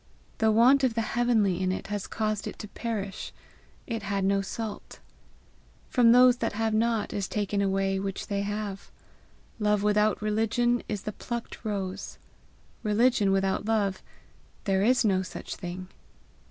[0.39, 3.31] The want of the heavenly in it has caused it to perish:
[3.85, 4.99] it had no salt.
[5.89, 8.89] From those that have not is taken away that which they have.
[9.59, 12.17] Love without religion is the plucked rose.
[12.81, 14.01] Religion without love
[14.63, 15.87] there is no such thing.